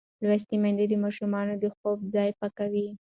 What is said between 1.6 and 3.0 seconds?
د خوب ځای پاکوي.